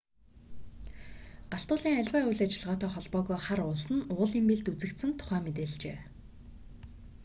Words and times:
галт 1.51 1.69
уулын 1.73 1.99
аливаа 2.01 2.23
үйл 2.27 2.43
ажиллагаатай 2.45 2.89
холбоогүй 2.91 3.37
хар 3.45 3.59
уулс 3.65 3.85
нь 3.95 4.07
уулын 4.15 4.45
бэлд 4.49 4.69
үзэгдсэн 4.73 5.11
тухай 5.19 5.39
мэдээлжээ 5.43 5.97